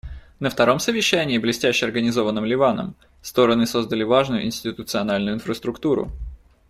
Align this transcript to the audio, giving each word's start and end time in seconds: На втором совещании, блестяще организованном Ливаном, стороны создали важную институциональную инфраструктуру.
На 0.39 0.49
втором 0.49 0.79
совещании, 0.79 1.37
блестяще 1.37 1.85
организованном 1.85 2.43
Ливаном, 2.43 2.95
стороны 3.21 3.67
создали 3.67 4.01
важную 4.01 4.45
институциональную 4.45 5.35
инфраструктуру. 5.35 6.11